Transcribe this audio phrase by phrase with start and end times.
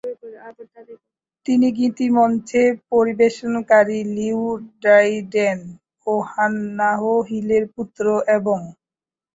[1.45, 2.61] তিনি গীতিমঞ্চে
[2.91, 4.43] পরিবেশনাকারী লিও
[4.79, 5.59] ড্রাইডেন
[6.07, 8.05] ও হান্নাহ হিলের পুত্র,
[8.37, 8.59] এবং